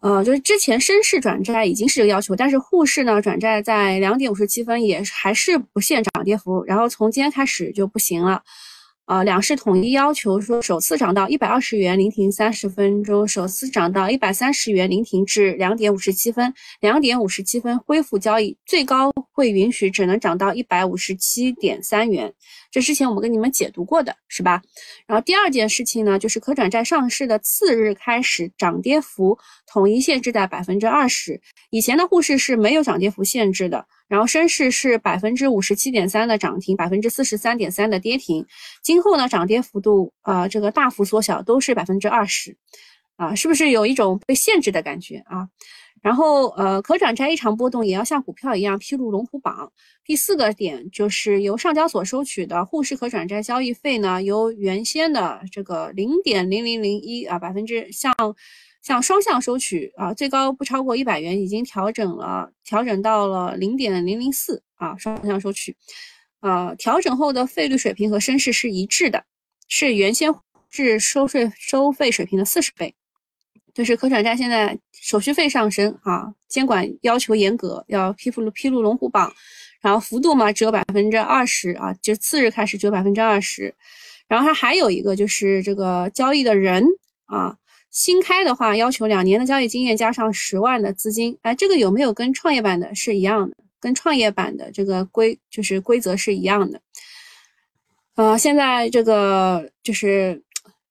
[0.00, 8.40] 呃，就是之前深市转债已经是这个要求，但是沪市呢转债在两点五十七分也还是不限涨跌幅，然后从今天开始就不行了。
[9.08, 22.30] 呃，两市统一要求说，首次涨到一百二十元临停三十分钟，首次涨到一百三十元临停至两点五十七分，两点五十七分恢复交易，最高会允许只能涨到一百五十七点三元。
[22.70, 24.60] 这之前我们跟你们解读过的是吧？
[25.06, 31.40] 然后第二件事情呢，就是可转债上市的次日开始涨跌幅统一限制在百分之二十，
[31.70, 33.86] 以前的沪市是没有涨跌幅限制的。
[34.08, 38.46] 然后深市是百分之五十七点三的涨停，百分之四十三点三的跌停。
[38.82, 42.56] 今后呢，涨跌幅度啊，这个大幅缩小，都是百分之二十，
[43.16, 45.48] 啊，是不是有一种被限制的感觉啊？
[46.00, 49.72] 然后呃，可转债异常波动也要像股票一样披露龙虎榜。
[50.04, 58.14] 第四个点就是由上交所收取的沪市可转债交易费呢，由原先的这个零点零零零一啊百分之像。
[58.88, 65.76] 像双向收取啊，最高不超过一百元，已经调整了，调整到了零点零零四啊，双向收取，
[66.40, 69.22] 呃，调整后的费率水平和深市是一致的，
[69.68, 70.34] 是原先
[70.70, 72.94] 至收税收费水平的四十倍。
[73.74, 79.30] 就是可转债现在手续费上升啊，监管要求严格，要披露披露龙虎榜，
[79.82, 83.74] 然后幅度嘛只有百分之二十啊，就次日开始只有百分之二十，
[84.26, 86.82] 然后它还有一个就是这个交易的人
[87.26, 87.54] 啊。
[87.90, 93.56] 新开的话，要求两年的交易经验加上十万的资金，哎，这个有没有跟创业板的是一样的？
[93.80, 96.80] 跟创业板的这个规就是规则是一样的。
[98.16, 100.42] 呃，现在这个就是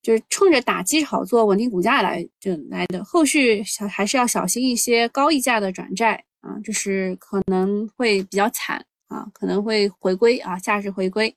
[0.01, 11.33] 就是冲着打击炒作、稳定股价来就来的，后续小还是要小心一些高溢价的转债啊，就是可能会比较惨啊，可能会回归啊，价值回归。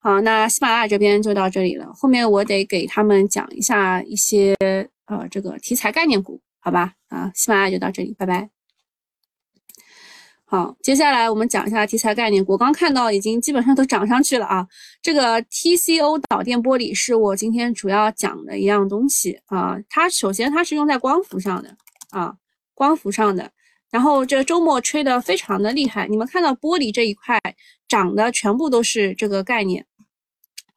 [0.00, 4.56] 好，那喜马拉雅这边就到这里了，后面我得给他们讲一下一些。
[5.06, 8.50] 呃，这个题材概念股，好吧，啊，喜马拉雅就到这里，拜拜。
[10.48, 14.66] 好，接下来我们讲一下题材概念股，刚看到已经基本上都涨上去了啊。
[15.02, 19.76] 这个 TCO 导电玻璃是我今天主要讲的一样东西啊。
[19.88, 21.76] 它首先它是用在光伏上的
[22.10, 22.36] 啊，
[22.74, 23.50] 光伏上的。
[23.90, 27.40] 然后这周末吹的非常的厉害，你们看到玻璃这一块
[27.88, 29.84] 涨的全部都是这个概念。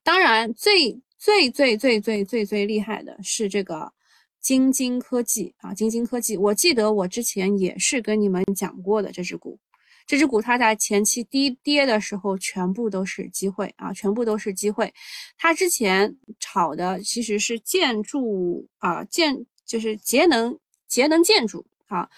[0.04, 3.92] 当然，最最最最最最最厉害的是这个。
[4.42, 9.60] 晶晶科技啊，晶晶科技，我记得我之前也是跟你们讲过的这只股，
[10.08, 14.94] 这只股它在前期低跌的时候，全部都是机会啊，全部都是机会。
[15.38, 22.10] 它之前炒的其实是建筑啊，建就是节能节能建筑啊。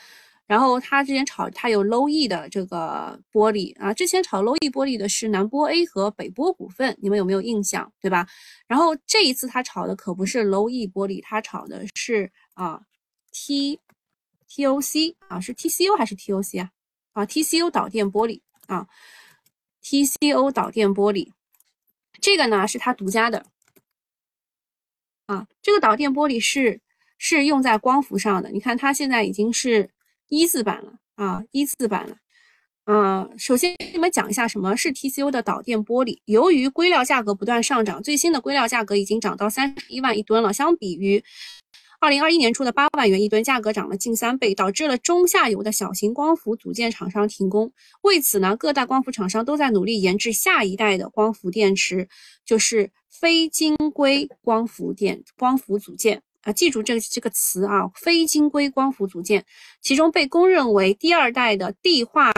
[0.51, 7.89] 然后他之前炒，他有 Low E 的这个玻璃啊，之前炒 Low E 玻璃的是南玻 A 和北玻股份，你们有没有印象？
[8.01, 8.27] 对吧？
[8.67, 12.81] 然后这一次他炒的可不是 Low E 玻璃，他炒的是啊
[13.31, 13.79] T
[14.49, 16.69] T O C 啊，是 T C O 还是 T O C 啊？
[17.13, 18.85] 啊 T C O 导电玻璃啊
[19.81, 21.31] T C O 导电玻璃，
[22.19, 23.45] 这个呢是他独家的
[25.27, 26.81] 啊，这个导电玻璃是
[27.17, 28.49] 是用在光伏上的。
[28.49, 29.89] 你看它现在已经是
[30.31, 32.15] 一字板了啊，一字板了。
[32.85, 36.19] 嗯，首先给你们讲一下什么是 TCO 的导电玻璃。
[36.23, 41.21] 由于硅料价格不断上涨，最新的硅料价格已经涨到三十一万一吨了，相比于
[41.99, 47.73] 二零二一年初的八万元一吨，价格涨了近三倍，导致了中下游的小型光伏组件厂商停工。
[48.01, 52.07] 为此呢，各大光伏厂商都在努力研制下一代的光伏电池，
[52.45, 59.45] 就是非晶硅光伏电光伏组件啊，记住这个这个词啊，非晶硅光伏组件，
[59.81, 62.31] 其中被公认为第二代的地化。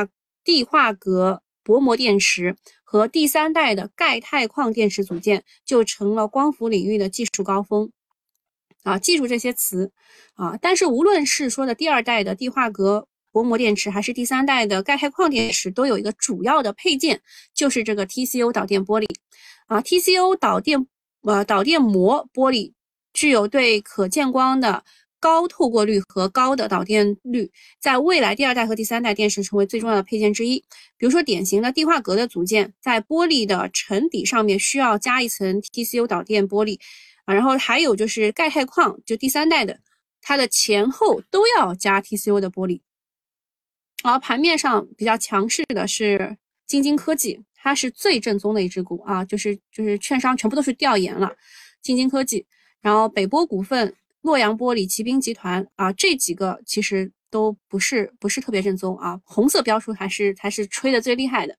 [0.46, 7.90] 地化镉薄膜电池和第三代的钙钛矿电池组件就成了光伏领域的技术高峰
[8.84, 9.00] 啊！
[9.00, 9.94] 记住这些词
[10.34, 10.58] 啊！
[10.62, 17.22] 但是无论是说的第二代的地化镉薄膜电池，还是第三代的钙钛矿电池，都有一个主要的配件，
[17.54, 19.08] 就是这个 TCO 导电玻璃
[19.68, 20.86] 啊！TCO 导电
[21.22, 22.74] 呃导电膜玻璃
[23.14, 24.84] 具有对可见光的。
[25.20, 27.50] 高透过率和高的导电率，
[27.80, 30.60] 在未来第二代和第三代电池成为最重要的配件之一。
[30.98, 36.78] 比如说，典型的地化格的组件，在玻璃的沉底上面需要加一层 TCO 导电玻璃
[37.24, 37.34] 啊。
[37.34, 39.80] 然后还有就是钙钛矿，就第三代的，
[40.22, 42.82] 它的前后都要加 TCO 的玻璃。
[44.04, 46.36] 而盘面上比较强势的是
[46.68, 51.34] 晶晶科技，它是最正宗的一只股啊，就是就是券商全部都是调研了
[51.82, 52.46] 晶晶科技，
[52.84, 53.96] 然后北玻股份。
[54.24, 59.20] 洛阳玻璃、奇兵集团啊，这几个其实都不是不是特别正宗啊。
[59.26, 61.54] 红色标出还是还是吹的最厉害的，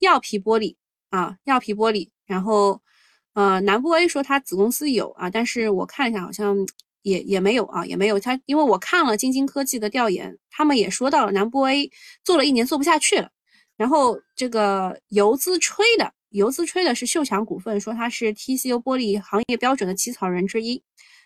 [0.00, 0.74] 药皮玻璃
[1.10, 2.08] 啊，药皮玻璃。
[2.26, 2.82] 然后
[3.34, 6.56] 呃，南玻 A 说他子公司有啊，但是我看一下好像
[7.02, 8.18] 也也没有啊，也没有。
[8.18, 11.88] 他因为我看了晶晶科技的调研，他们也说到了南玻 A
[12.24, 13.30] 做了一年做不下去了。
[13.76, 20.82] 然后这个游资吹的，游资吹的是秀强股份，说它是 TCU 玻璃行业标准的起草人之一。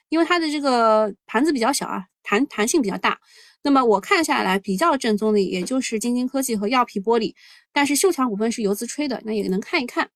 [0.09, 3.19] 因为它的这个盘子比较小啊，弹弹性比较大，
[3.63, 7.35] 那么我看下来比较正宗的也就是晶晶科技和药皮玻璃，
[7.73, 10.11] 但是秀强股份是游资吹的，那也能看一看。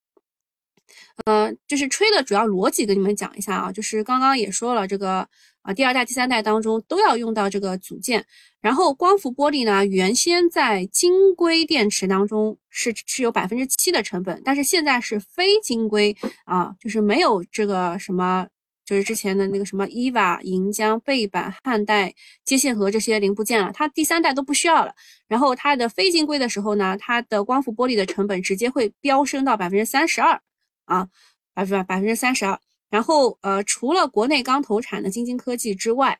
[1.25, 5.29] 呃，就是吹的主要逻辑跟你们讲一下啊，就是刚刚也说了这个
[5.63, 8.25] 啊，第二代、第三代当中都要用到这个组件，
[8.61, 18.47] 然后光伏玻璃呢，原先在晶硅电池当中是是有百分之七的成本，但是现在是非晶硅啊，就是没有这个什么。
[18.89, 24.95] 就是之前的那个什么伊瓦、银江、背板、汉代接线盒这些零部件了，它第三代都不需要了。
[25.27, 30.41] 然后它的非晶硅的时候呢，它的光伏玻璃的成本直接会飙升到百分之三十二
[30.87, 31.07] 啊，
[31.55, 32.59] 百分百分之三十二。
[32.89, 36.19] 然后呃，除了国内刚投产的晶晶科技之外，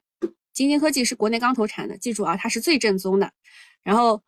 [0.53, 3.33] 晶晶科技是国内刚投产的，记住啊，它是最正宗的。
[3.83, 4.23] 然后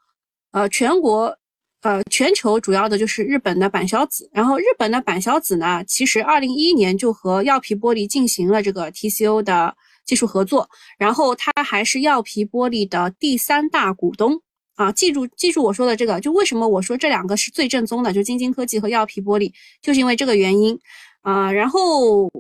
[0.50, 1.38] 呃，全国。
[1.82, 14.42] 呃，全球主要的就是日本的板硝子，然后日本的板硝子呢，其实二零一一年就和药皮玻璃进行了这个 TCO 的技术合作，然后它还是药皮玻璃的第三大股东
[14.78, 20.78] 啊，记住记住我说的这个，就为什么我说这两个是最正宗的，就晶晶科技和药皮玻璃，就是因为这个原因
[21.22, 22.30] 啊，然后，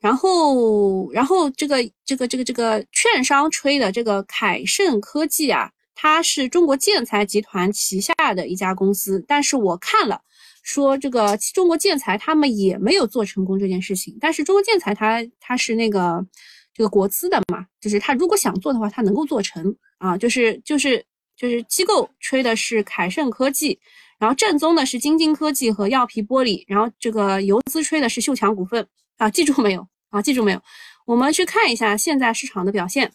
[0.00, 5.70] 然后，然后这个这个这个这个券商吹的这个凯盛科技啊。
[5.94, 10.20] 它是中国建材集团旗下的一家公司，但是我看了，
[10.64, 14.16] 说这个中国建材他们也没有做成功这件事情。
[14.20, 16.26] 但是中国建材它它是那个
[16.74, 20.18] 这个国资的嘛，就是它如果想做的话，它能够做成啊。
[20.18, 21.04] 就是就是
[21.36, 23.78] 就是机构吹的是凯盛科技，
[24.18, 28.86] 然后正宗的是晶晶科技和药皮玻璃，然后这个游资吹的是秀强股份
[29.18, 29.28] 啊。
[29.30, 30.20] 记住没有啊？
[30.22, 30.62] 记住没有？
[31.06, 33.12] 我们去看一下现在市场的表现，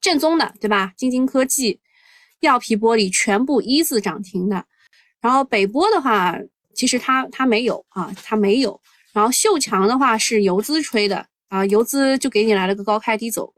[0.00, 0.92] 正宗的对吧？
[0.96, 1.80] 晶晶科技。
[2.40, 4.64] 药皮玻璃全部一字涨停的，
[5.20, 6.38] 然后北玻的话，
[6.72, 8.80] 其实它它没有啊，它没有。
[9.12, 13.52] 然后秀强的话是游资吹的啊，游资就给你来了个高开低走，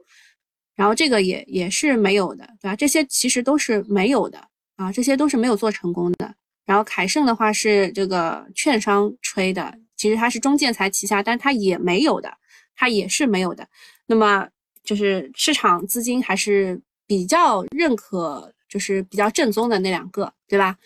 [0.81, 2.75] 然后这个也也是没有的，对吧？
[2.75, 4.43] 这些其实都是没有的
[4.77, 6.33] 啊，这些都是没有做成功的。
[6.65, 12.33] 然后凯盛的话是这个券商吹的，其实它是中建材旗下，但它也没有的，
[12.75, 13.67] 它也是没有的。
[14.07, 14.47] 那么
[14.83, 18.51] 就是市场资金还是比较认可。
[18.71, 20.77] 就是比较正宗的那两个，对吧？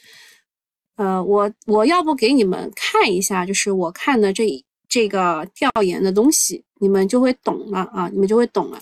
[0.96, 8.82] 呃，我我要不给你们看一下，就是我看的这这个调研的东西，你们就会懂了啊，你们就会懂了。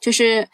[0.00, 0.48] 就是，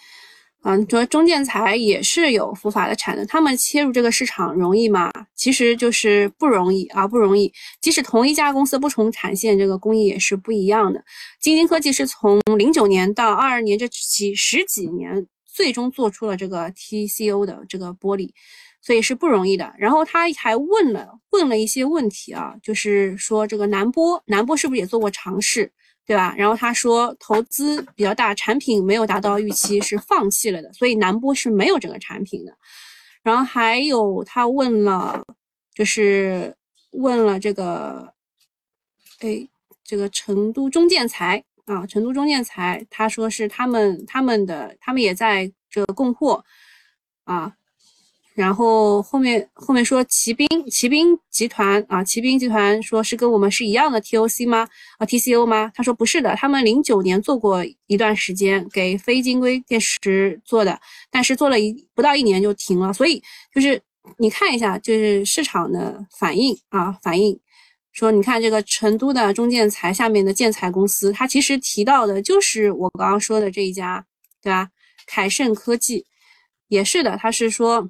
[0.63, 5.13] 嗯，说中建材也是有浮法的产能，他们切入这个市场容易吗？
[5.35, 7.53] 其实就是不容易啊，不容易。
[7.81, 11.05] 即使同一家公司不同产线，这个工艺也是不一样的。
[11.41, 15.27] 晶晶科技是从零九年到二二年这几十几年。
[15.57, 18.29] 最终做出了这个 TCO 的这个玻璃，
[18.83, 19.73] 所以是不容易的。
[19.79, 25.71] 然后他还问了问了一些问题啊，就是说这个南玻南玻是不是也做过尝试
[26.07, 26.35] 对吧？
[26.37, 32.55] 然后他说投资比较大，产品没有达到预期，是放弃了的，所以南波是没有整个产品的。
[33.23, 35.25] 然后还有他问了，
[35.75, 36.55] 就是
[36.93, 38.13] 问了这个，
[39.21, 39.49] 哎，
[39.83, 46.45] 这个成都中建材啊，成都中建材，他说是他们他们的，他们也在这个供货
[47.25, 47.55] 啊。
[48.35, 54.69] 然后后面后面说骑兵骑兵集团啊，骑兵集团说是跟我们是一样的 TOC 吗？
[54.99, 55.71] 啊 TCO 吗？
[55.73, 60.81] 他说不是的，他们零九年做过一段时间给非晶硅电池做的，
[61.13, 62.93] 但是做了一不到一年就停了。
[62.93, 63.23] 所以
[63.55, 63.81] 就是
[64.19, 67.39] 你看一下，就是市场的反应啊，反应
[67.93, 74.05] 说你看这个成都的中建材下面的建材公司，它其实提到的就是我刚刚说的这一家，
[74.43, 74.71] 对吧？
[75.07, 76.05] 凯盛科技
[76.67, 77.89] 也是的，他是说。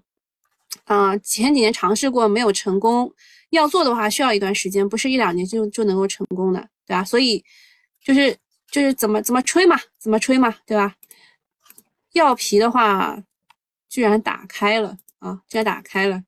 [0.84, 3.10] 啊，前几年尝试过没有成功，
[3.50, 7.02] 要做的话需要一段时间，不是一两年就就能够成功的，对吧？
[7.04, 7.42] 所以
[8.02, 8.36] 就是
[8.70, 10.94] 就是怎么怎么吹嘛，怎么吹嘛，对吧？
[12.12, 13.16] 药皮的话
[13.88, 16.22] 居然打开了啊，居然打开了。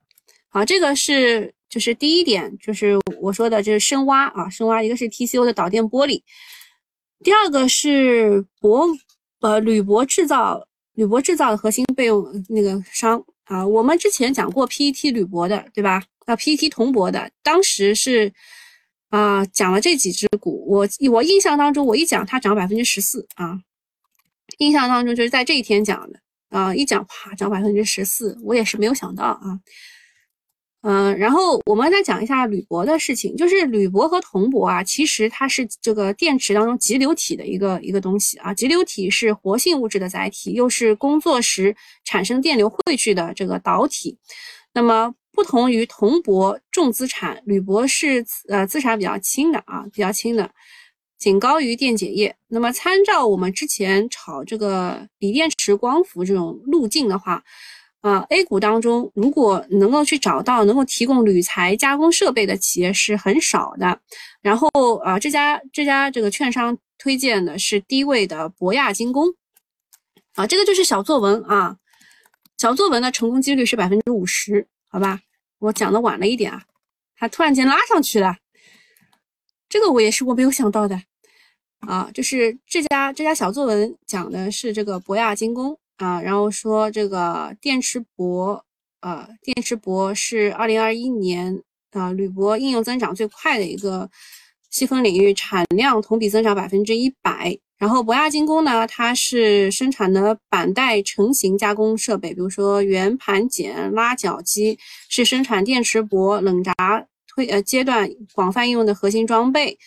[0.49, 6.23] 好，这个是就是第一点，就是我说的就是深挖啊，深挖，一个是 TCO 的导电玻璃，
[7.23, 8.99] 第二个是铂
[9.41, 13.23] 呃铝箔制造，铝箔制造的核心备用那个商。
[13.47, 16.03] 啊，我们之前讲过 PET 铝箔的，对吧？
[16.27, 18.33] 啊，PET 铜箔的，当时是
[19.09, 23.61] 啊讲了这几只股，我我印象当中，我一讲它涨百分之十四啊，
[24.59, 26.19] 印象当中就是在这一天讲的
[26.49, 29.61] 啊，一讲啪涨百分之十四，我也是没有想到啊。
[30.83, 38.55] 嗯，然后我们再讲一下铝箔的事情，就是铝箔和铜箔啊，其实它是这个电池当中极流体的一个一个东西啊。
[38.55, 41.74] 极流体是活性物质的载体，又是工作时
[42.05, 44.16] 产生电流汇聚的这个导体。
[44.74, 50.53] 那么不同于铜箔重资产，铝箔是呃资产比较轻的啊，比较轻的，
[51.18, 52.37] 仅高于电解液。
[52.47, 57.43] 那么参照我们之前炒这个锂电池光伏这种路径的话。
[58.01, 64.01] 啊，A 股当中如果能够去找到能够提供铝材加工设备的企业是很少的。
[64.41, 64.69] 然后
[64.99, 69.35] 啊，这家这家这个券商推荐的是低位的博亚精工。
[70.35, 71.77] 啊，这个就是小作文啊，
[72.59, 75.21] 小作文的成功几率是百分之五十，好吧？
[75.59, 76.63] 我讲的晚了一点啊，
[77.17, 78.37] 它突然间拉上去了，
[79.69, 81.01] 这个我也是我没有想到的
[81.81, 85.79] 啊，就是这家这家小作文讲的是这个博亚精工。
[85.97, 88.63] 啊，然后说这个电池箔，
[89.01, 94.11] 呃，电池箔是二零二一年啊铝箔应用增长最快的一个
[94.71, 97.59] 细分领域，产量同比增长百分之一百。
[97.79, 104.79] 然后博亚精工呢，它是生产的板带成型加工设备，比如说圆盘剪、拉角机，
[105.11, 106.73] 是生产电池箔冷轧
[107.27, 109.79] 推呃阶段广泛应用的核心装备。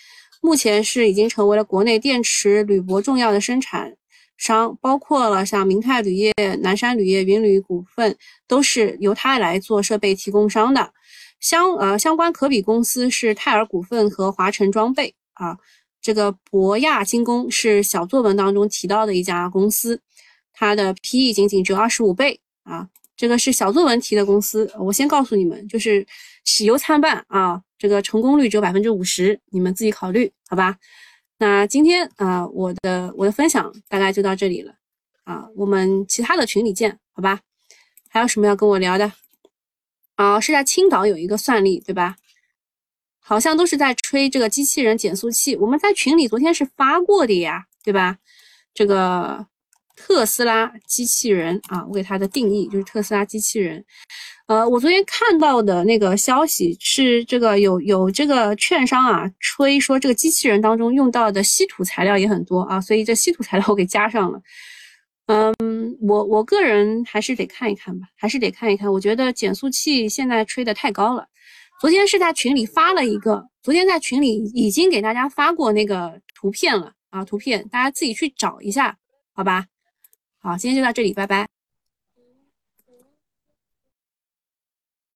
[0.42, 3.96] 目前是已经成为了国内电池铝箔重要的生产。
[4.40, 8.18] 商包括了像明泰铝业、南山铝业、云铝股份，
[8.48, 10.92] 都是由它来做设备提供商的。
[11.40, 15.58] 相呃相关可比公司是泰尔股份和华晨装备啊。
[16.02, 20.00] 这个博亚精工是小作文当中提到的一家公司，
[20.54, 22.88] 它的 PE 仅仅只有二十五倍啊。
[23.18, 26.08] 这个是小作文提的公司，我先告诉你们，就是
[26.46, 27.62] 喜忧参半啊。
[27.78, 30.78] 这个成功率只有百分之五十，你们自己考虑好吧。
[31.42, 34.76] 那今天啊，我的我的分享大概就到这里了
[35.24, 37.40] 啊，我们其他的群里见，好吧？
[38.10, 39.14] 还有什么要跟我聊的？
[40.16, 42.18] 啊，是在青岛有一个算力，对吧？
[43.20, 48.18] 好像都是在吹这个机器人减速器，我们在群里昨天是发过的呀，对吧？
[48.74, 49.48] 这个
[49.96, 53.86] 特斯拉机器人啊，我给它的定义就是特斯拉机器人。
[54.50, 64.42] 呃，我昨天看到的那个消息是，这个有有这个券商啊吹说，这个机器人当中用到的稀土材料也很多啊，所以这稀土材料我给加上了。
[65.28, 68.92] 嗯，我我个人还是得看一看吧，还是得看一看。
[68.92, 71.28] 我觉得减速器现在吹的太高了。
[71.80, 78.98] 昨天是在群里发了一个，昨天在群里已经给大家发过那个图片了啊，图片大家自己去找一下，
[79.32, 79.68] 好吧？
[80.42, 81.59] 好，今天就到这里，拜拜。